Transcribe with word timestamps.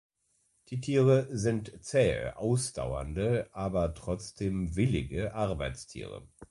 Die 0.69 0.81
Tiere 0.81 1.27
sind 1.29 1.77
zähe, 1.85 2.35
ausdauernde 2.35 3.47
aber 3.53 3.93
trotzdem 3.93 4.75
willige 4.75 5.35
Arbeitstiere. 5.35 6.23